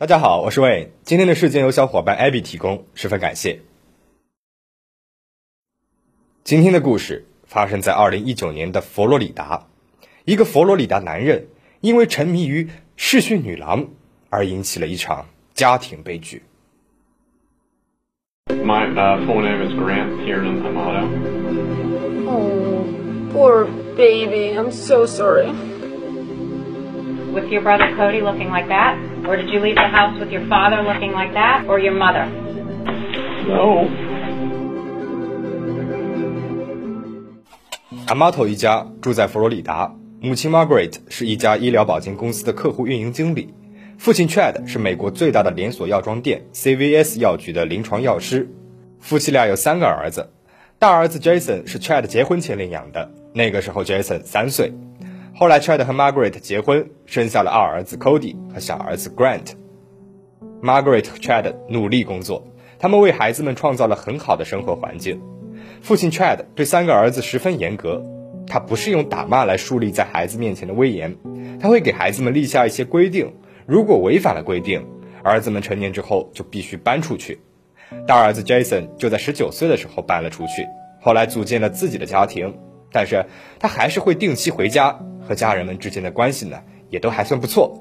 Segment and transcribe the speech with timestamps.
[0.00, 0.92] 大家好，我是魏。
[1.02, 3.58] 今天的事件由小伙伴 Abby 提供，十分感谢。
[6.44, 9.66] 今天的故事发生在二零一九年的佛罗里达，
[10.24, 11.48] 一个佛罗里达男人
[11.80, 13.88] 因为沉迷于嗜血女郎
[14.30, 16.44] 而引起了一场家庭悲剧。
[18.46, 21.08] My uh, full name is Grant Kiernan Amato.
[22.30, 22.84] Oh,
[23.32, 24.56] poor baby.
[24.56, 25.48] I'm so sorry.
[27.32, 28.96] with your brother Cody looking like that?
[29.26, 31.66] Or did you leave the house with your father looking like that?
[31.66, 32.26] Or your mother?
[33.46, 33.88] No.
[38.06, 43.52] Amato 一家住在佛罗里达，母亲 Margaret 是一家医疗保健公司的客户运营经理，
[43.98, 48.48] 父亲 Chad 是美国最大的连锁药妆店 CVS 药局的临床药师。
[48.98, 50.30] 夫妻俩有三个儿子，
[50.78, 54.72] 大儿子 Jason 是 Chad 结婚前领养的，那个时候 Jason 三岁。
[55.38, 59.52] 后来，Chad 和 Margaret 结婚，生下了二儿子 Cody 和小儿子 Grant。
[60.60, 62.44] Margaret 和 Chad 努力工作，
[62.80, 65.22] 他们为孩子们创造了很好的生活环境。
[65.80, 68.02] 父亲 Chad 对三个儿子十分严格，
[68.48, 71.16] 他不是用打骂来树立在孩子面前的威严，
[71.60, 73.32] 他会给孩子们立下一些规定，
[73.64, 74.84] 如果违反了规定，
[75.22, 77.38] 儿子们成年之后就必须搬出去。
[78.08, 80.66] 大儿子 Jason 就在十九岁的时候搬了出去，
[81.00, 82.58] 后来组建了自己的家庭，
[82.90, 83.24] 但是
[83.60, 84.98] 他还是会定期回家。
[85.28, 87.78] 和家人们之间的关系呢，也都还算不错。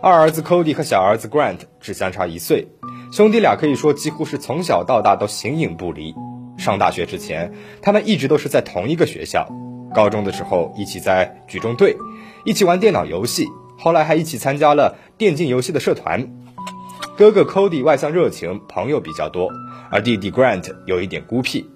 [0.00, 2.68] 二儿子 Cody 和小儿子 Grant 只相差一岁，
[3.10, 6.14] 兄弟俩可以说几乎是从小到大都形影不离。
[6.56, 9.48] 上大学之前，他们一直都是在同一个学校。
[9.92, 11.96] 高中的时候一起在举重队，
[12.44, 16.28] 一起玩电脑游戏，后来还一起参加了电竞游戏的社团。
[17.16, 19.50] 哥哥 Cody 外向热情，朋友比较多，
[19.90, 21.68] 而弟弟 Grant 有一点孤僻。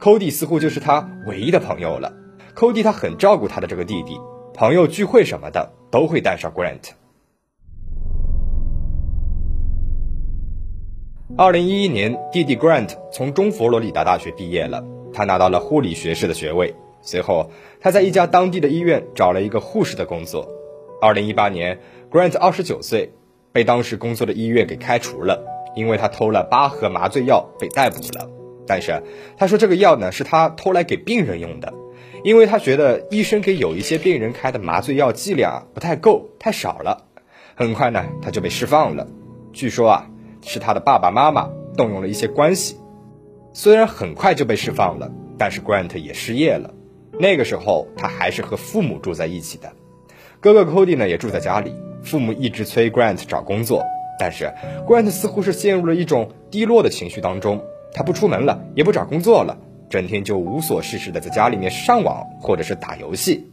[0.00, 2.12] Cody 似乎就是他唯一的朋友了。
[2.54, 4.20] Cody 他很照顾他的这个弟弟。
[4.54, 6.90] 朋友聚会什么的都会带上 Grant。
[11.38, 16.74] 二零一一年，弟弟 Grant 从中佛罗里达大学毕业了，他拿到了护理学士的学位。
[17.00, 20.46] 随后，他在一家当地的医院找了一个护士的工作。
[21.00, 21.80] 二零一八年
[22.10, 23.10] ，Grant 二十九岁，
[23.52, 25.42] 被当时工作的医院给开除了，
[25.74, 28.28] 因为他偷了八盒麻醉药被逮捕了。
[28.66, 29.02] 但是
[29.38, 31.72] 他说这个药呢是他偷来给病人用的。
[32.24, 37.06] 因为他觉得医生给有一些病人开的麻醉药剂量不太够，太少了。
[37.54, 39.06] 很快呢，他就被释放了。
[39.52, 40.10] 据说啊，
[40.42, 42.76] 是他的爸爸妈妈动用了一些关系。
[43.52, 46.72] 虽然很快就被释放了，但是 Grant 也失业了。
[47.18, 49.72] 那个时候他还是和父母住在一起的，
[50.40, 51.74] 哥哥 Cody 呢也住在家里。
[52.02, 53.84] 父母一直催 Grant 找工作，
[54.18, 54.52] 但是
[54.88, 57.62] Grant 似乎是陷入了一种低落的情绪当中，
[57.92, 59.58] 他不出门了，也不找工作了。
[59.92, 63.52] 整天就无所事事的在家里面上网或者是打游戏。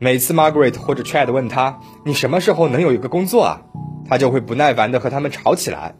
[0.00, 3.62] 每次 Margaret 或者 Chad 问他：“你什么时候能有一个工作啊？”
[4.10, 5.94] 他就会不耐烦的和他们吵起来。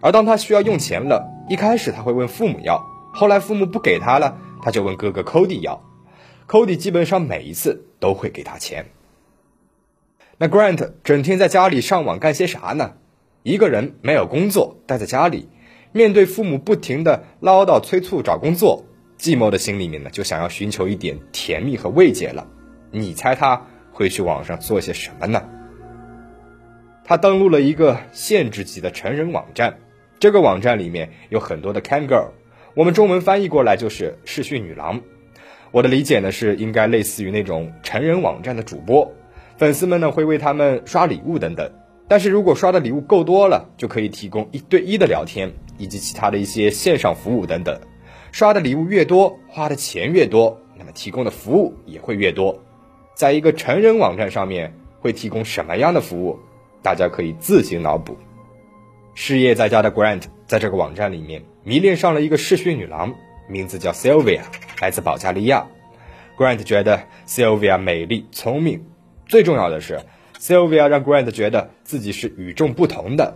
[0.00, 5.82] 而当他需要用钱了，一开始他会问父母要，后来父母不给他了，他就问哥哥 Cody 要。
[6.46, 8.86] Cody 基本上每一次都会给他钱。
[10.38, 12.92] 那 Grant 整天在家里上网干些啥呢？
[13.42, 15.48] 一个人没有工作，待在家里，
[15.90, 18.84] 面对父母不停的唠叨催促找工作。
[19.18, 22.46] 寂寞的心里面呢，就想要寻求一点甜蜜和慰藉了。
[22.90, 25.42] 你猜他会去网上做些什么呢？
[27.04, 29.78] 他登录了一个限制级的成人网站，
[30.18, 32.30] 这个网站里面有很多的 cam girl，
[32.74, 35.00] 我们中文翻译过来就是视讯女郎。
[35.72, 39.12] 我的理解呢是应该类似于那种成人网站的主播，
[39.56, 41.70] 粉丝们呢会为他们刷礼物等等。
[42.08, 47.78] 但是如果刷的礼物够多了，就可以提供一对一的聊天以及其他的一些线上服务等等。
[48.32, 52.62] 刷的礼物越多，花的钱越多，那么提供的服务也会越多。
[53.14, 56.38] 在一个成人网站上面会提供什么样的服务？
[56.82, 58.16] 大家可以自行脑补。
[59.14, 63.14] 失业在家的 Grant 在这个网站里面迷恋上了一个嗜血女郎，
[63.48, 64.42] 名字叫 Sylvia，
[64.80, 65.66] 来自保加利亚。
[66.36, 68.84] Grant 觉得 Sylvia 美丽聪明，
[69.26, 69.98] 最重要的是
[70.38, 73.34] Sylvia 让 Grant 觉得自己是与众不同的。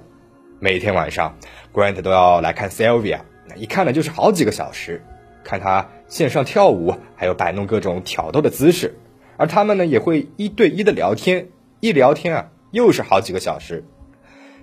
[0.58, 1.34] 每天晚上
[1.72, 3.20] ，Grant 都要来看 Sylvia。
[3.56, 5.04] 一看呢就是好几个小时，
[5.44, 8.98] 看他线上跳舞，还有摆弄各种挑逗的姿势，
[9.36, 11.48] 而他们呢也会一对一的聊天，
[11.80, 13.84] 一聊天啊又是好几个小时。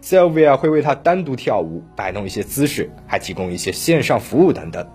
[0.01, 4.87] Sylvia 会为他单独跳舞，摆弄一些姿势，还提供一些线上服务等等。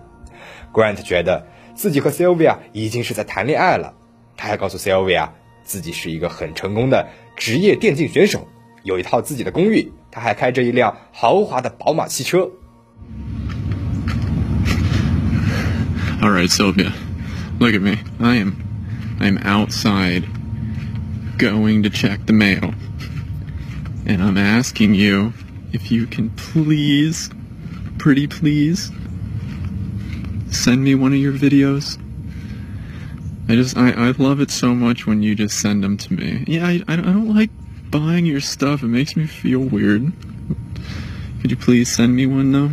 [0.72, 3.94] Grant 觉得自己和 Sylvia 已经是在谈恋爱了，
[4.36, 5.30] 他还告诉 Sylvia
[5.64, 8.46] 自己是一个很成功的职业电竞选手，
[8.84, 12.50] 有一套自己的公寓，他还开着一辆豪华的宝马汽车。
[16.22, 16.92] All right, Sylvia,
[17.58, 17.98] look at me.
[18.20, 20.24] I am, I am outside,
[21.36, 22.74] going to check the mail,
[24.06, 25.32] and I'm asking you
[25.72, 27.28] if you can please,
[27.98, 28.92] pretty please,
[30.48, 32.00] send me one of your videos.
[33.48, 36.44] I just, I, I love it so much when you just send them to me.
[36.46, 37.50] Yeah, I, I don't like
[37.90, 38.84] buying your stuff.
[38.84, 40.12] It makes me feel weird.
[41.40, 42.70] Could you please send me one though?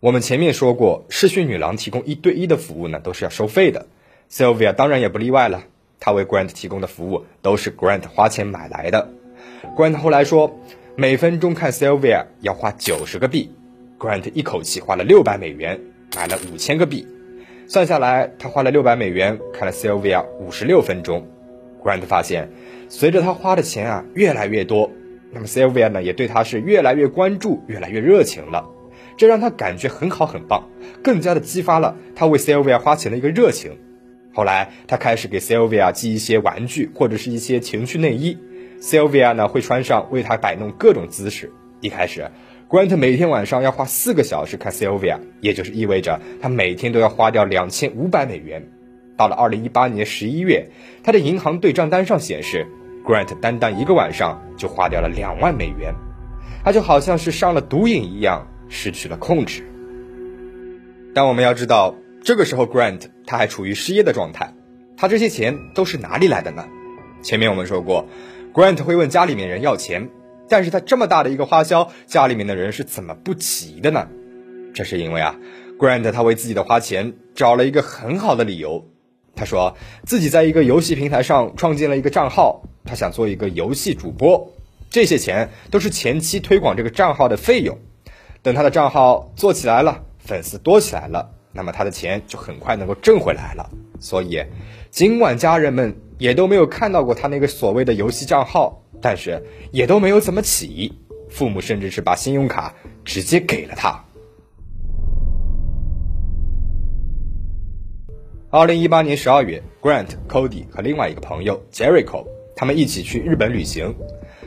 [0.00, 3.86] 我们前面说过，视讯女郎提供一对一的服务呢，都是要收费的。
[4.30, 5.64] Sylvia 当然也不例外了，
[5.98, 9.10] 她为 Grant 提供的服务都是 Grant 花钱买来的。
[9.76, 10.56] Grant 后来说，
[10.94, 13.50] 每分钟看 Sylvia 要花九十个币
[13.98, 15.80] ，Grant 一口气花了六百美元，
[16.14, 17.04] 买了五千个币。
[17.66, 21.26] 算下来，他花了六百美元看了 Sylvia 五十六分钟。
[21.82, 22.48] Grant 发现，
[22.88, 24.92] 随着他花的钱啊越来越多，
[25.32, 28.64] 那么 Sylvia 呢也对他是越来越关注，越来越热情了。
[29.18, 30.66] 这让他感觉很好很棒，
[31.02, 33.76] 更加的激发了他为 Sylvia 花钱的一个热情。
[34.32, 38.38] 后来，他开始给 Sylvia 寄一些玩具或者是一些情趣内衣
[38.80, 41.52] ，Sylvia 呢会穿上，为他摆弄各种姿势。
[41.82, 42.30] 一开始。
[42.68, 48.62] Grant 每天晚上要花四个小时看 Sylvia，也就是意味着他每天都要花掉两千五百美元。
[49.16, 50.68] 到了二零一八年十一月，
[51.02, 52.66] 他的银行对账单上显示
[53.06, 55.94] ，Grant 单单一个晚上就花掉了两万美元。
[56.62, 59.64] 他就好像是上了毒瘾一样，失去了控制。
[61.14, 64.54] 但我们要知道，这个时候 Grant 他还处于失业的状态，
[64.96, 66.66] 他这些钱都是哪里来的呢？
[67.22, 68.06] 前面我们说过
[68.54, 70.10] ，Grant 会问家里面人要钱。
[70.50, 74.08] 但是他这么大的一个花销，家里面的人是怎么不急的呢？
[74.72, 75.36] 这是因为啊
[75.78, 78.88] ，Grant 他为自己的花钱找了一个很好的理由。
[79.36, 84.54] 他说自己在一个游戏平台上创建了一个账号，他想做一个游戏主播，
[84.88, 87.78] 这些钱都是前期推广这个账号的费用。
[88.42, 93.70] 等他的账号做起来了，粉丝多起来了，那么他的钱就很快能够挣回来了。
[94.00, 94.44] 所以，
[94.90, 98.82] 尽管家人们也都没有看到过他那个所谓的游戏账号。
[99.00, 99.40] 但是
[99.70, 100.92] 也都没有怎么起疑，
[101.30, 102.74] 父母甚至是把信用卡
[103.04, 104.04] 直接给了他。
[108.50, 112.26] 二零一八年十二月，Grant、Cody 和另外一个朋友 Jericho
[112.56, 113.94] 他们一起去日本旅行，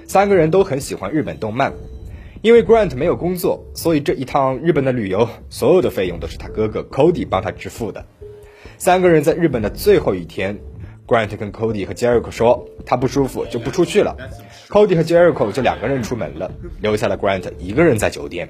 [0.06, 1.72] 三个人都很喜欢日本动漫。
[2.42, 8.06] 因为 Grant 没有工作，所以这一趟日本的旅游所有的费用都是他哥哥 Cody 帮他支付的。
[8.78, 10.60] 三个人在日本的最后一天。
[11.08, 14.16] Grant 跟 Cody 和 Jericho 说，他不舒服就不出去了。
[14.70, 16.50] Cody 和 Jericho 就两个人出门了，
[16.80, 18.48] 留下了 Grant 一个人在酒店。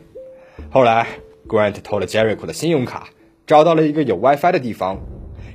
[0.69, 1.07] 后来
[1.47, 3.07] ，Grant 偷了 Jericho 的信用卡，
[3.47, 4.99] 找到了一个有 WiFi 的地方，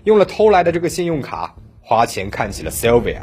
[0.03, 3.21] 用了偷来的这个信用卡花钱看起了 Sylvia。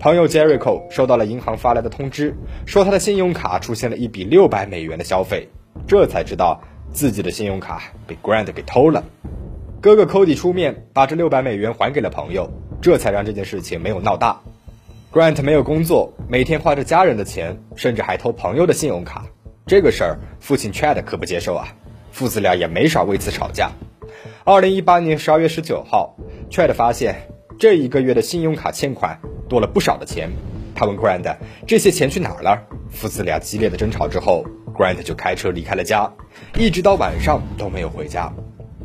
[0.00, 5.46] 朋友 Jericho 收到了银行发来的通知，说他的信用卡出现了一笔六百美元的消费，
[5.86, 9.04] 这才知道自己的信用卡被 Grant 给偷了。
[9.82, 12.50] 哥哥 Cody 出面把这六百美元还给了朋友。
[12.80, 14.40] 这才让这件事情没有闹大。
[15.12, 19.26] Grant 没有工作，每天花着家人的钱，甚至还偷朋友的信用卡。
[19.66, 21.68] 这个事儿，父亲 Chad 可不接受啊，
[22.10, 23.70] 父子俩也没少为此吵架。
[24.44, 26.16] 二零一八年十二月十九号
[26.50, 27.16] ，Chad 发现
[27.60, 30.30] 这一个月的信用卡欠款多了不少的钱。
[30.74, 31.36] 他问 Grant
[31.66, 32.58] 这些钱去哪儿了？
[32.90, 36.10] 父子俩激烈的争吵之后，Grant 就开车离开了家，
[36.58, 38.32] 一直到晚上都没有回家。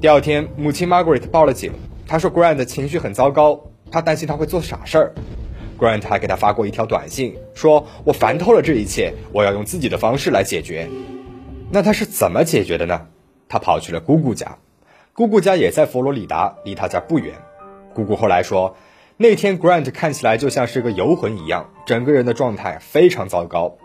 [0.02, 1.72] 第二天，母亲 Margaret 报了警，
[2.06, 3.58] 她说 Grant 情绪很糟糕。
[3.90, 5.14] 她担心他会做傻事儿
[5.80, 10.90] ，Grant 还给他发过一条短信，说我烦透了这一切，我要用自己的方式来解决。
[11.72, 13.08] 那他是怎么解决的呢？
[13.48, 14.58] 他跑去了姑姑家，
[15.14, 17.36] 姑姑家也在佛罗里达，离他家不远。
[17.96, 18.76] 姑姑后来说，
[19.18, 23.78] 那天 Grant 看起来就像是个游魂一样，整个人的状态非常糟糕。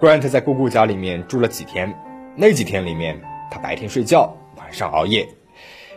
[0.00, 1.92] Grant 在姑姑家里面住了几天，
[2.36, 5.28] 那几天里面，他白天睡觉，晚上熬夜。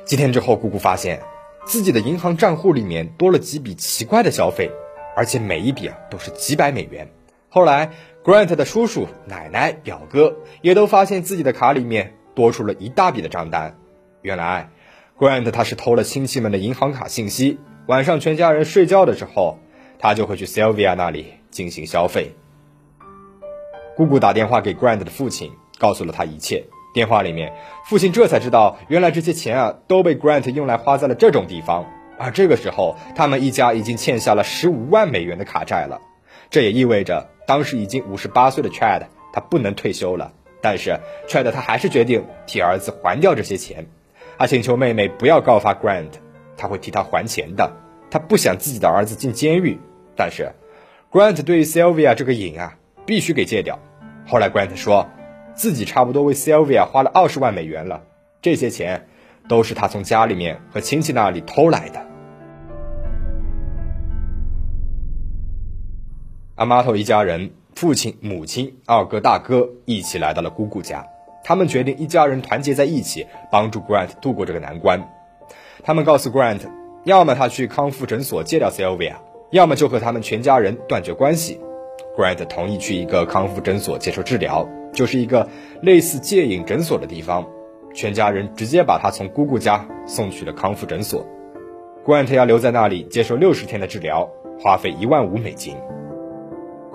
[0.03, 1.21] 几天之后，姑姑发现。
[1.65, 4.71] 自己的银行账户里面多了几笔奇怪的消费，
[5.17, 7.09] 而且每一笔啊都是几百美元。
[7.49, 7.91] 后来
[8.23, 13.77] ，Grant 的叔叔、奶奶、表哥也都发现自己的卡里面多出了一大笔的账单。
[14.21, 14.69] 原来
[15.17, 19.57] ，Grant 他是偷了亲戚们的银行卡信息，晚上全家人睡觉的时候，
[19.99, 22.35] 他就会去 Sylvia 那里进行消费。
[23.95, 26.65] 姑姑打电话给 Grant 的父亲，告诉了他一切。
[26.93, 27.53] 电话里面，
[27.85, 31.85] 父亲这才知道，原来这些钱啊都被 Grant 用来花在了这种地方。
[32.17, 36.01] 而这个时候，他们一家已经欠下了十五万美元的卡债了。
[36.49, 40.31] 这也意味着，当时已经五十八岁的 Chad 他不能退休了。
[40.61, 43.85] 但是 Chad 他还是决定替儿子还掉这些钱。
[44.37, 46.11] 他请求妹妹不要告发 Grant，
[46.55, 47.71] 他会替他还钱的。
[48.09, 49.79] 他不想自己的儿子进监狱。
[50.15, 50.51] 但是
[51.11, 53.79] Grant 对 Sylvia 这个瘾啊，必须给戒掉。
[54.27, 55.07] 后来 Grant 说。
[55.57, 58.03] 自己差不多为 Sylvia 花了二十万美元了，
[58.43, 59.07] 这些钱
[59.49, 62.05] 都是他从家里面和亲戚那里偷来的。
[66.53, 71.07] 阿玛托一家人父亲、母亲、二哥、大哥一起来到了姑姑家。
[71.47, 75.01] 他们决定一家人团结在一起，帮助 Grant 度过这个难关。
[75.81, 76.59] 他们告诉 Grant，
[77.05, 79.13] 要么他去康复诊所戒掉 Sylvia，
[79.51, 81.61] 要么就和他们全家人断绝关系。
[82.17, 85.47] Grant 同意去一个康复诊所接受治疗，就是一个
[85.81, 87.47] 类似戒瘾诊所的地方。
[87.93, 91.25] 全家人直接把他从姑姑家送去了康复诊所。
[92.05, 95.77] Grant 要留在那里接受六十天的治疗，花费一万五美金。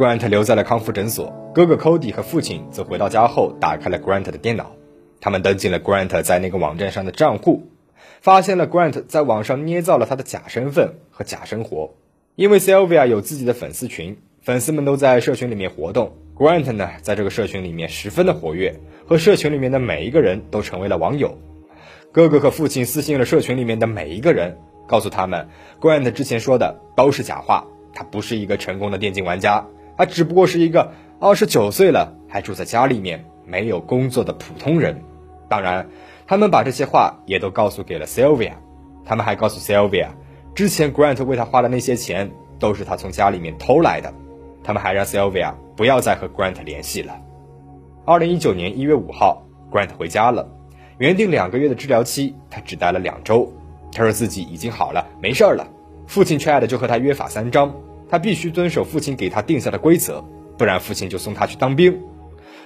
[0.03, 1.33] Grant 留在了康复诊所。
[1.55, 4.73] 哥哥 Cody 和父亲则回到家后打开了 Grant 的电脑，
[5.21, 7.69] 他们登进了 Grant 在那个网站上的账户，
[8.21, 11.95] 发现了 Grant 在网上捏造了他的假身份和假生活。
[12.35, 21.39] 因为 Sylvia 有自己的粉丝群，粉丝们都在社群里面活动，Grant 呢在这个社群里面十分的活跃，和社群里面的每一个人都成为了网友。
[22.11, 25.47] 哥哥和父亲私信了社群里面的每一个人，告诉他们
[25.81, 29.65] Grant 之前说的都是假话，他不是一个成功的电竞玩家，
[29.97, 30.93] 他只不过是一个。
[31.21, 35.01] 二十九岁了，还住在家里面，没有工作的普通人。
[35.49, 35.89] 当然，
[36.27, 38.55] 他们把这些话也都告诉给了 Sylvia。
[39.05, 40.09] 他们还告诉 Sylvia，
[40.53, 44.13] 之前 Grant 为他花的那些钱都是他从家里面偷来的。
[44.65, 47.17] 他们还让 Sylvia 不要再和 Grant 联系了。
[48.05, 50.49] 二零一九年一月五号，Grant 回家了。
[50.99, 53.53] 原定两个月的治疗期，他只待了两周。
[53.93, 55.69] 他说自己已经好了，没事儿了。
[56.09, 57.73] 父亲 Chad 就和他约法三章，
[58.13, 60.23] 他必须遵守父亲给他定下的规则。
[60.59, 61.99] 不然，父亲就送他去当兵。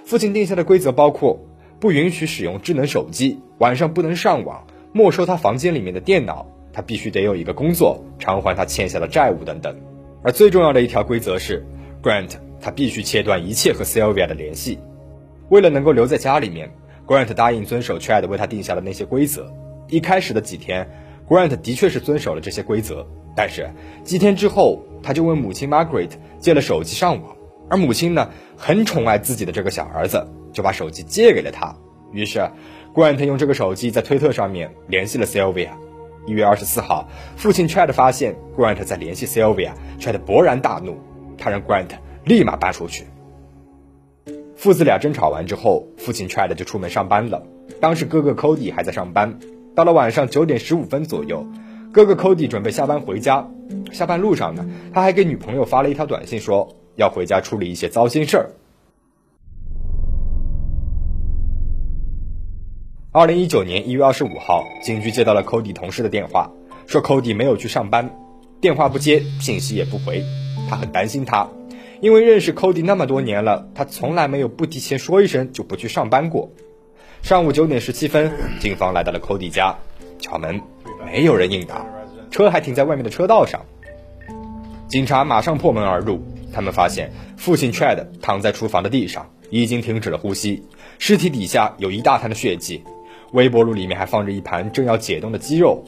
[0.05, 1.39] 父亲定下的规则包括：
[1.79, 9.77] 不允许使用智能手机，晚上不能上网，没收他房间里面的电脑，他必须得有一个工作偿还他欠下的债务等等。
[10.25, 11.65] 而最重要的一条规则是
[12.03, 14.81] ，Grant 他必须切断一切和 Sylvia 的联系。
[15.51, 16.69] 为了能够留在家里面
[17.07, 19.49] ，Grant 答应遵守 Chad 为他定下的那些规则。
[19.87, 20.91] 一开始的几天
[21.29, 23.71] ，Grant 的确是遵守了这些规则，但是
[24.05, 27.37] 几天之后，他就问母亲 Margaret 借了手机上网。
[27.69, 31.77] 而母亲呢，很宠爱自己的这个小儿子，就把手机借给了他。
[32.13, 32.49] 于是
[32.95, 35.71] ，Grant 用这个手机在推特上面联系了 Sylvia。
[36.27, 40.97] 一月二十四号，父亲 Chad 发现 Grant 在联系 Sylvia，Chad 勃然大怒，
[41.37, 41.91] 他让 Grant
[42.25, 43.05] 立马搬出去。
[44.57, 47.43] 父子俩争吵完之后，父亲 Chad 就出门上班了。
[47.81, 49.39] 当时哥哥 Cody 还在上班。
[49.77, 51.47] 到了晚上九点十五分左右，
[51.93, 53.47] 哥哥 Cody 准备下班回家。
[53.93, 56.75] 下班路上呢，他还给女朋友发了一条短信说。
[56.97, 58.51] 要回家处理一些糟心事儿。
[63.13, 66.51] 二零一九年一月二十五号，警局接到了 Cody 同事的电话，
[66.87, 68.17] 说 Cody 没有去上班，
[68.63, 70.23] 电话不接，信息也不回。
[70.71, 71.51] 他很担心他，
[72.01, 76.51] 因为认识 Cody 那么多年了，他从来没有不提前说一声就不去上班过。
[77.27, 79.77] 上午九点十七分，警方来到了 Cody 家，
[80.21, 80.61] 敲门，
[81.05, 81.85] 没有人应答，
[82.31, 83.63] 车还停在外面的车道上。
[84.87, 86.23] 警察马上破门而入。
[86.53, 90.63] 他们发现父亲 Chad 躺在厨房的地上，已经停止了呼吸，
[91.01, 92.85] 尸体底下有一大滩的血迹，
[93.33, 95.83] 微波炉里面还放着一盘正要解冻的鸡肉。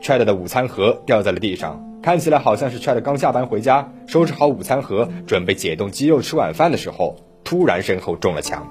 [0.00, 8.64] Chad 的午餐盒掉在了地上，看起来好像是 Chad 刚下班回家，收拾好午餐盒，准备解冻鸡肉吃晚饭的时候，突然身后中了枪。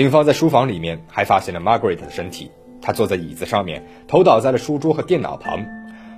[0.00, 5.62] 警方在书房里面还发现了 Margaret 的身体，她坐在椅子上面，头倒在了书桌和电脑旁，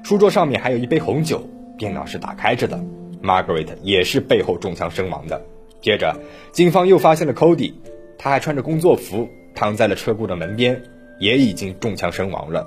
[0.04, 1.42] 书桌上面还有一杯红酒，
[1.76, 2.80] 电脑是打开着的。
[3.20, 5.44] Margaret 也是背后中枪身亡的。
[5.80, 6.16] 接着，
[6.52, 7.74] 警方又发现了 Cody，
[8.18, 10.80] 他还穿着工作服躺在了车库的门边，
[11.18, 12.64] 也已经中枪身亡了。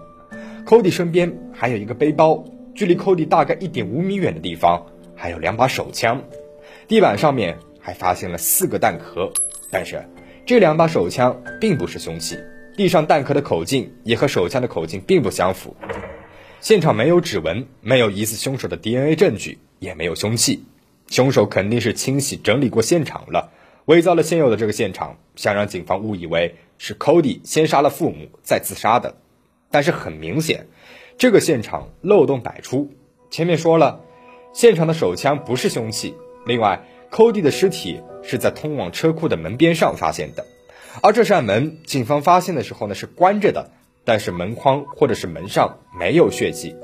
[0.66, 2.44] Cody 身边还有一个背包，
[2.74, 6.22] 距离 Cody 大概一点五米远的地方还有两把手枪。
[6.90, 9.32] 地板上面还发现了四个弹壳，
[9.72, 10.04] 但是
[10.46, 12.38] 这两把手枪并不是凶器，
[12.76, 15.76] 地上弹壳的口径也和手枪的口径并不相符。
[16.62, 19.58] 现场没有指纹，没有疑似凶手的 DNA 证据。
[19.80, 20.64] 也没有凶器，
[21.10, 23.52] 凶手肯定是清洗整理过现场了，
[23.86, 29.18] 伪造了现有的这个现场，想让警方误以为是 Cody 先杀了父母再自杀的。
[29.70, 30.66] 但是很明显，
[31.18, 32.90] 这个现场漏洞百出。
[33.30, 34.00] 前面说了，
[34.54, 40.46] 现场的手枪不是凶器，另外，Cody 的尸体是在通往车库的门边上发现的，
[41.02, 43.70] 而这扇门警方发现的时候呢是关着的，
[44.04, 46.76] 但是门框或者是门上没有血迹，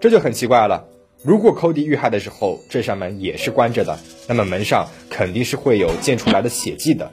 [0.00, 0.86] 这就很奇怪了。
[1.22, 7.10] 如果 Cody 遇害的时候这扇门也是关着的，那么门上肯定是会有溅出来的血迹的。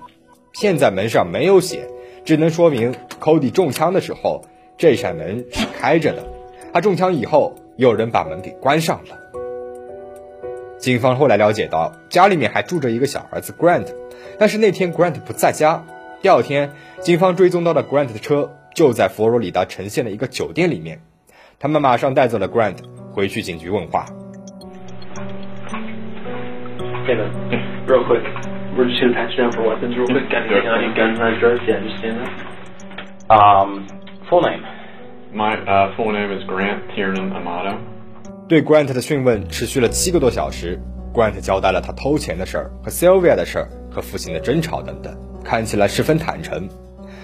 [0.54, 1.88] 现在门上没有血，
[2.24, 4.46] 只能说明 Cody 中枪的时候
[4.78, 6.24] 这扇门是开着的。
[6.72, 9.18] 他中枪以后，有人把门给关上了。
[10.86, 13.88] 警方后来了解到，家里面还住着一个小儿子 Grant，
[14.38, 15.84] 但是那天 Grant 不在家。
[16.22, 21.00] 第二天，警方追踪到了 Grant 的车就在佛罗里达城县的一个酒店里面，
[21.58, 22.78] 他们马上带走了 Grant。
[23.14, 24.06] 回去警局问话。
[27.08, 27.32] Hey man,
[27.88, 28.22] real quick.
[28.78, 30.30] We're just gonna patch down for weapons real quick.
[30.30, 30.94] Got anything on you?
[30.94, 31.62] Guns, knives, drugs?
[31.68, 32.30] Yeah, just stand up.
[33.32, 33.88] Um,
[34.30, 34.62] full name.
[35.34, 37.95] My uh, full name is Grant Tiernan Amato.
[38.48, 40.80] 对 Grant 的讯问持续了七个多小时
[41.12, 46.70] ，Grant 交代了他偷钱的事儿和 Sylvia 的事儿和父亲的争吵等等，看起来十分坦诚。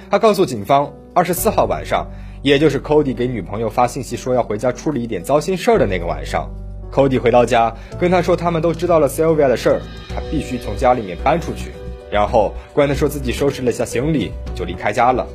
[0.10, 2.08] 他告诉警方，二十四号晚上，
[2.42, 6.50] 也就是 Cody 给女朋友发信息说要回家处理一点糟心事儿的那个晚上
[6.92, 11.72] ，Cody 回到家跟他说他们都知道了 Sylvia 的事儿，他必须从家里面搬出去。
[12.12, 15.28] 然后 Grant 说自己收拾了下行李就离开家了。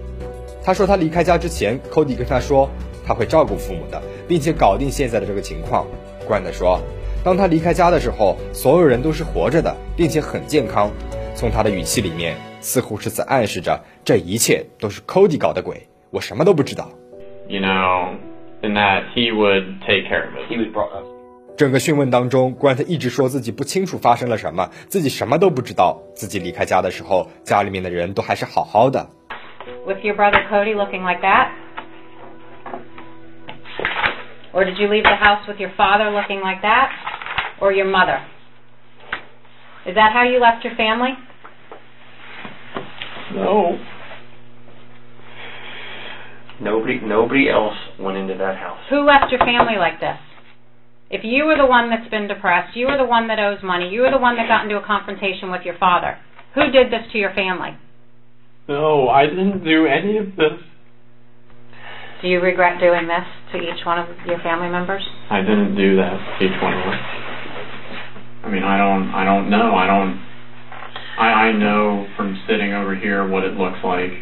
[0.64, 2.68] 他说他离开家之前，Cody 跟他说
[3.06, 5.86] 他会照顾父母的，并且搞定现在的这个情况。
[6.28, 6.80] Grant 说，
[7.22, 10.90] 当他离开家的时候，所有人都是活着的，并且很健康。
[11.34, 16.88] 从他的语气里面，似乎是在暗示着这一切都是 Cody 搞的鬼，我什么都不知道。
[17.46, 18.16] You know,
[18.62, 20.50] and that he would take care of it.
[20.50, 21.04] He was brought up.
[21.56, 26.02] 整个讯问当中，Grant 一直说自己不清楚发生了什么，自己什么都不知道。
[26.14, 29.08] 自己离开家的时候，家里面的人都还是好好的。
[29.86, 31.48] With your brother Cody looking like that?
[34.56, 36.90] Or did you leave the house with your father looking like that?
[37.60, 38.24] Or your mother?
[39.84, 41.10] Is that how you left your family?
[43.34, 43.78] No.
[46.58, 48.78] Nobody, nobody else went into that house.
[48.88, 50.16] Who left your family like this?
[51.10, 53.90] If you were the one that's been depressed, you were the one that owes money,
[53.90, 56.16] you were the one that got into a confrontation with your father,
[56.54, 57.76] who did this to your family?
[58.68, 60.58] No, I didn't do any of this.
[62.22, 65.02] Do you regret doing this to each one of your family members?
[65.28, 66.98] I didn't do that to each one of them.
[68.44, 69.74] I mean, I don't, I don't know.
[69.74, 70.18] I don't.
[71.18, 74.12] I, I know from sitting over here what it looks like.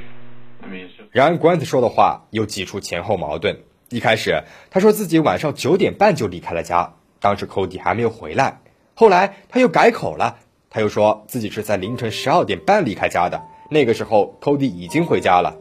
[0.63, 1.09] I mean, it's just.
[1.13, 3.57] 然而，Grant 说的话又挤出前后矛盾。
[3.91, 8.61] 一开始，他说自己晚上九点半就离开了家，当时 Cody 还没有回来。
[8.95, 10.37] 后来他又改口了，
[10.69, 13.41] 他又说自己是在凌晨十二点半离开家的，
[13.71, 15.55] 那个时候 Cody 已经回家了。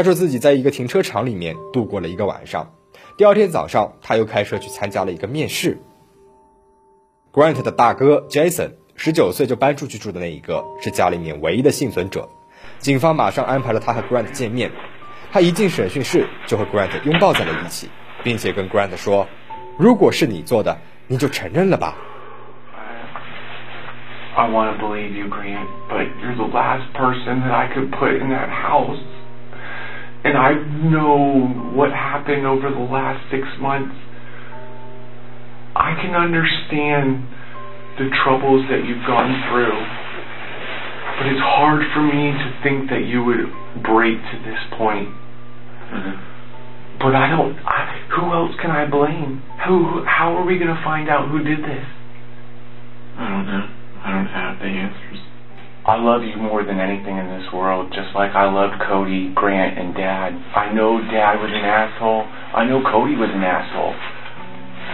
[0.00, 2.72] 他说自己在一个停车场里面度过了一个晚上，
[3.18, 5.76] 第二天早上他又开车去参加了一个面试。
[7.34, 12.30] Grant 的大哥 Jason 十九岁就搬出去住的那一个，是家里面唯一的幸存者。
[12.78, 14.72] 警方马上安排了他和 Grant 见面。
[15.30, 17.90] 他一进审讯室就和 Grant 拥抱在了一起，
[18.24, 19.28] 并且跟 Grant 说
[19.78, 21.94] ：“如果是你做的，你就承认了吧。
[24.34, 28.30] I want to believe you, Grant, but you're the last person that I could put in
[28.30, 28.96] that house.
[30.24, 30.52] And I
[30.84, 33.96] know what happened over the last six months.
[35.74, 37.24] I can understand
[37.96, 39.76] the troubles that you've gone through.
[41.16, 43.48] But it's hard for me to think that you would
[43.82, 45.08] break to this point.
[45.08, 46.16] Mm-hmm.
[47.00, 47.56] But I don't.
[47.64, 49.42] I, who else can I blame?
[49.66, 50.04] Who?
[50.04, 51.84] How are we going to find out who did this?
[53.16, 53.66] I don't know.
[54.04, 55.29] I don't have the answers.
[55.90, 59.74] I love you more than anything in this world, just like I loved Cody, Grant,
[59.74, 60.30] and Dad.
[60.54, 62.30] I know Dad was an asshole.
[62.30, 63.98] I know Cody was an asshole.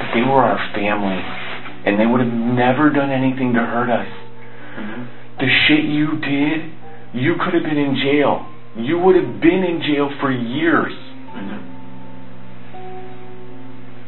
[0.00, 1.20] But they were our family,
[1.84, 4.08] and they would have never done anything to hurt us.
[4.08, 5.04] Mm-hmm.
[5.36, 6.72] The shit you did,
[7.12, 8.48] you could have been in jail.
[8.80, 10.96] You would have been in jail for years.
[10.96, 11.60] Mm-hmm.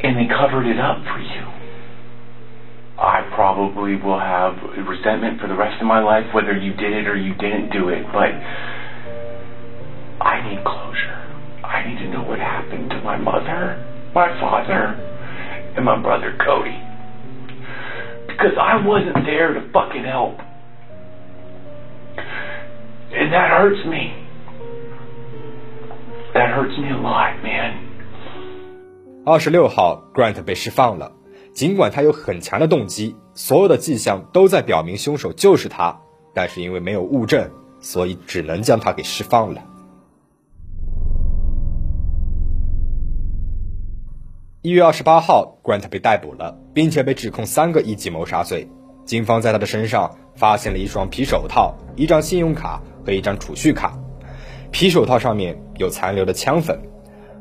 [0.09, 1.58] And they covered it up for you.
[2.98, 4.56] I probably will have
[4.88, 7.90] resentment for the rest of my life, whether you did it or you didn't do
[7.90, 8.32] it, but
[10.22, 11.18] I need closure.
[11.64, 13.84] I need to know what happened to my mother,
[14.14, 14.96] my father,
[15.76, 16.80] and my brother Cody.
[18.28, 20.40] Because I wasn't there to fucking help.
[23.12, 24.14] And that hurts me.
[26.34, 27.80] That hurts me a lot, man.
[29.26, 31.12] 二十六号，Grant 被释放了。
[31.53, 36.01] 尽管他有很强的动机，所有的迹象都在表明凶手就是他，
[36.35, 39.65] 但是因为没有物证，所以只能将他给释放了。
[44.63, 48.69] 一月二十八号，Grant 被逮捕了，并且被指控三个一级谋杀罪。
[49.05, 53.99] 警方在他的身上发现了一双皮手套、一张信用卡和一张储蓄卡。
[54.71, 56.79] 皮手套上面有残留的枪粉。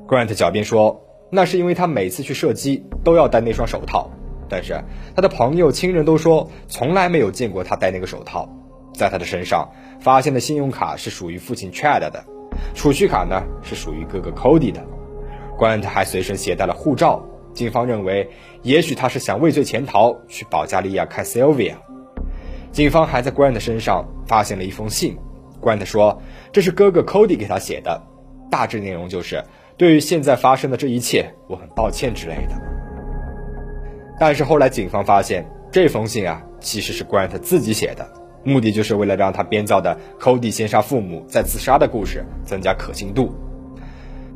[0.08, 4.10] Grant 狡辩说，那是因为他每次去射击都要戴那双手套，
[4.50, 4.82] 但是
[5.16, 8.48] 他的朋友、亲人都说从来没有见过他戴那个手套。
[8.94, 12.26] 在他的身上发现的信用卡是属于父亲 Chad 的，
[12.74, 14.84] 储蓄卡呢是属于哥哥 Cody 的。
[15.60, 18.28] Grant 还随身携带了护照，警方认为
[18.63, 21.76] 也许他是想畏罪潜逃，去保加利亚看 Sylvia。
[22.72, 25.18] 警方还在 Grant 身上发现了一封信
[25.62, 26.20] ，Grant 说
[26.52, 28.02] 这是哥哥 Cody 给他写的，
[28.50, 29.44] 大致内容就是
[29.78, 32.60] 对于现在发生的这一切，我很抱歉之类的。
[34.20, 38.10] 但是后来警方发现这封信啊，其实是 Grant 自己写的，
[38.44, 43.36] 目的就是为了让他编造的 Cody 先杀父母再自杀的故事增加可信度。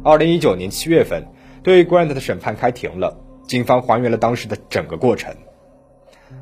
[0.03, 1.25] 二零一九年七月份，
[1.63, 5.33] 对 Grant 的审判开庭了，警方还原了当时的整个过程。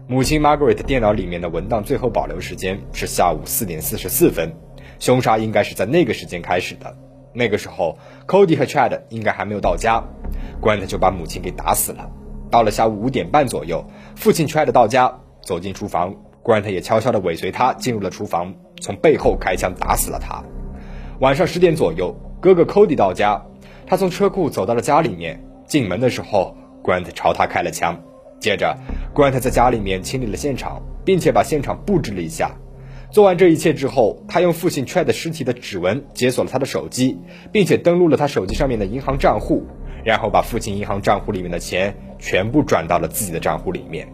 [0.07, 4.53] 母亲 Margaret 电脑里面的文档最后保留时间是下午四点四十四分，
[4.99, 6.97] 凶杀应该是在那个时间开始的。
[7.33, 10.03] 那个时候，Cody 和 Chad 应该还没有到家
[10.61, 12.09] ，Grant 就把母亲给打死了。
[12.49, 20.43] 到了下午五点半左右，父亲 Chad 到家，走进厨房，Grant 也悄悄地尾随他进入了厨房，从背后开枪打死了他。
[21.19, 23.45] 晚上十点左右，哥哥 Cody 到家，
[23.85, 27.99] 他从车库走到了家里面，进门的时候，Grant 朝他开了枪。
[28.39, 28.75] 接着
[29.13, 32.51] ，Grant 在家里面清理了现场，并且把现场布置了一下。
[33.11, 37.17] 做完这一切之后，他用父亲 Chad 尸体的指纹解锁了他的手机，
[37.51, 39.63] 并且登录了他手机上面的银行账户，
[40.05, 44.07] 然后把父亲银行账户里面的钱全部转到了自己的账户里面。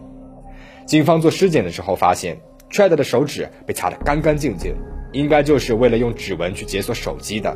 [0.86, 2.38] 警方做尸检的时候发现
[2.70, 4.74] ，Chad 的手指被擦得干干净净，
[5.12, 7.54] 应该就是为了用指纹去解锁手机的。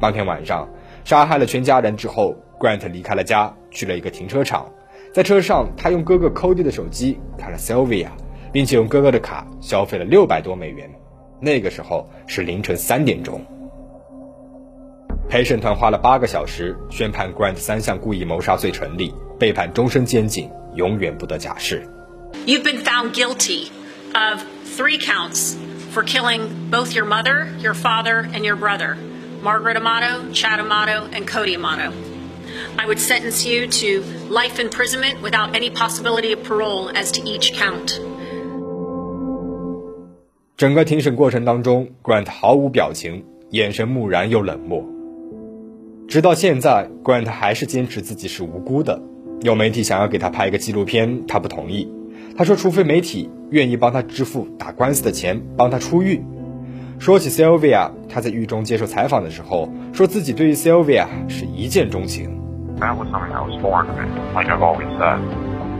[0.00, 0.66] 当天晚上，
[1.04, 4.70] 杀害了全家人之后，Grant 离开了家，去了一个停车场。
[5.12, 8.08] 在车上，他用哥哥 Cody 的手机看了 Sylvia，
[8.51, 10.89] 并且用哥哥的卡消费了六百多美元。
[11.39, 13.45] 那个时候是凌晨三点钟。
[15.29, 21.87] 陪审团花了八个小时宣判 Grant 三项故意谋杀罪成立，被判终身监禁，永远不得假释。
[22.45, 23.69] You've been found guilty
[24.13, 24.43] of
[24.77, 25.55] three counts
[25.91, 28.97] for killing both your mother, your father, and your brother,
[29.41, 31.91] Margaret Amato, Chad Amato, and Cody Amato.
[32.77, 37.53] I would sentence you to life imprisonment without any possibility of parole as to each
[37.53, 37.99] count.
[40.58, 44.84] 整个庭审过程当中，Grant 毫无表情，眼神木然又冷漠。
[46.08, 49.00] 直到现在，Grant 还是坚持自己是无辜的。
[49.42, 51.88] 有媒体想要给他拍一个纪录片，他不同意。
[52.36, 56.20] 他说，除非媒体愿意帮他支付打官司的钱，帮他出狱。
[56.98, 62.36] 说起 Sylvia，他在狱中接受采访的时候，说自己对于 Sylvia 是一见钟情。
[62.80, 65.20] That was something that was foreign to me, like I've always said.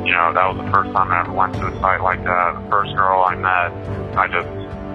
[0.09, 2.55] You know, that was the first time I ever went to a site like that.
[2.55, 3.73] The first girl I met,
[4.17, 4.49] I just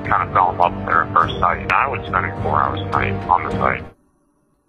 [0.10, 1.72] kind of fell in love with her at first sight.
[1.72, 3.84] I was spending four hours a night on the site.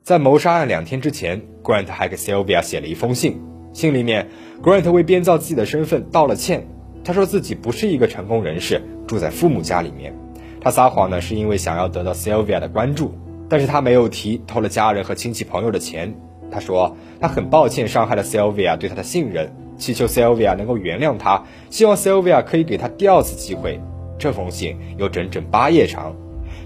[0.02, 3.42] 在谋杀案两天之前，Grant 还给 Sylvia 写了一封信。
[3.72, 4.28] 信里面
[4.62, 6.68] ，Grant 为编造自己的身份道了歉。
[7.02, 10.14] 他说自己不是一个成功人士，住在父母家里面。
[10.61, 13.14] 他撒谎呢，是因为想要得到 Sylvia 的关注，
[13.48, 16.14] 但是他没有提偷了家人和亲戚朋友的钱。
[16.50, 23.80] 他说他很抱歉伤害了 Sylvia 对他的信任，祈求 Sylvia 能够原谅他，希望 Sylvia 可以给他第二次机会。
[24.18, 26.14] 这封信有整整八页长，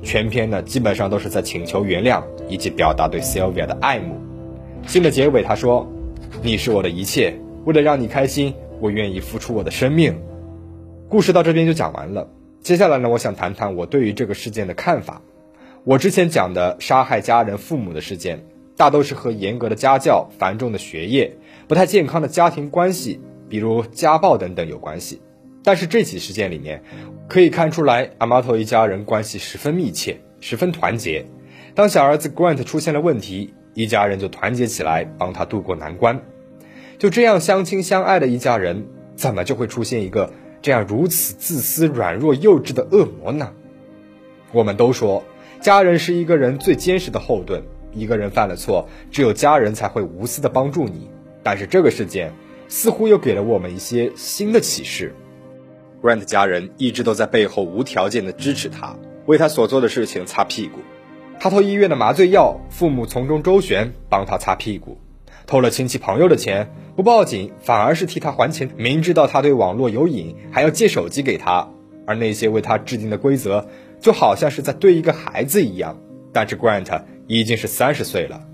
[0.03, 4.17] 全篇呢基本上都是在请求原谅以及表达对 Sylvia 的爱慕。
[4.87, 5.87] 信的结尾他说
[6.43, 10.15] ：“你是我的一切，为了让你开心，我愿意付出我的生命。”
[11.09, 12.29] 故事到这边就讲完了。
[12.61, 15.23] 接下来呢，我想谈谈我对于这个事件的看法。
[15.85, 18.45] 我之前讲的杀害家人、父母的事件，
[18.77, 21.33] 大都是和严格的家教、繁重的学业、
[21.69, 25.21] 不太健康的家庭关系，比如家暴等等有关系。
[25.63, 26.83] 但是这起事件里面，
[27.29, 31.27] 可以看出来阿玛托一家人关系十分密切，十分团结。
[31.75, 36.23] 当小儿子 Grant 出现了问题，一家人就团结起来帮他渡过难关。
[36.99, 40.33] 就这样相亲相爱的一家人，怎么就会出现一个？
[40.63, 43.53] 这样如此自私、软弱、幼稚的恶魔呢？
[44.53, 45.23] 我们都说，
[45.61, 47.63] 家人是一个人最坚实的后盾。
[47.93, 51.11] 一个人犯了错，只有家人才会无私的帮助你。
[51.43, 52.33] 但是这个事件
[52.69, 55.15] 似乎又给了我们一些新的启示。
[56.03, 58.97] Grant 家人一直都在背后无条件的支持他，
[59.27, 60.79] 为他所做的事情擦屁股。
[61.41, 64.99] 他偷医院的麻醉药，父母从中周旋，帮他擦屁股。
[65.47, 68.71] 偷了亲戚朋友的钱，不报警，反而是替他还钱。
[68.77, 71.69] 明知道他对网络有瘾，还要借手机给他。
[72.07, 73.67] 而那些为他制定的规则，
[74.01, 75.99] 就好像是在对一个孩子一样。
[76.33, 78.47] 但是 Grant 已经是三十岁了，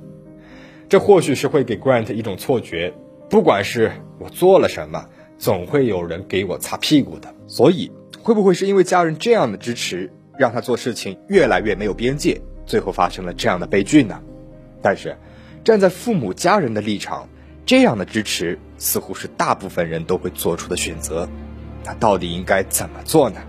[0.88, 2.92] 这或许是会给 Grant 一种错觉：
[3.30, 5.06] 不管是我做了什么，
[5.38, 7.34] 总会有人给我擦屁股的。
[7.46, 7.90] 所以，
[8.22, 14.20] 会不会是因为家人这样的支持，让他做事情越来越没有边界，最后发生了这样的悲剧呢？
[14.82, 15.16] 但是。
[15.64, 17.26] 站在父母家人的立场，
[17.64, 21.26] 这样的支持似乎是大部分人都会做出的选择。
[21.86, 23.40] 那到底应该怎么做呢？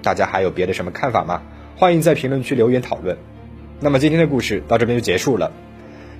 [0.00, 1.42] 大家还有别的什么看法吗？
[1.74, 3.18] 欢迎在评论区留言讨论。
[3.80, 5.50] 那么今天的故事到这边就结束了，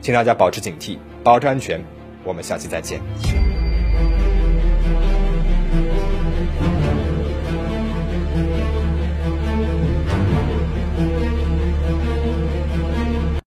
[0.00, 1.82] 请大家保持警惕，保持安全。
[2.24, 3.00] 我们下期再见。